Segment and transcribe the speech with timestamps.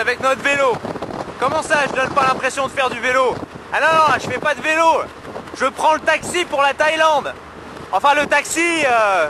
[0.00, 0.72] avec notre vélo.
[1.38, 3.34] Comment ça, je donne pas l'impression de faire du vélo?
[3.72, 5.02] Ah non, je fais pas de vélo.
[5.58, 7.34] Je prends le taxi pour la Thaïlande.
[7.92, 8.84] Enfin, le taxi...
[8.86, 9.28] Euh...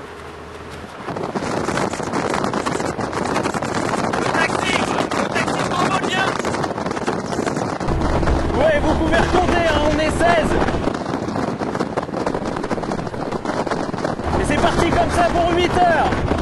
[4.18, 4.72] Le taxi
[5.18, 6.26] Le taxi s'envole bien
[8.56, 10.20] Ouais, vous pouvez recompter, hein, on est 16
[14.40, 16.39] Et c'est parti comme ça pour 8 heures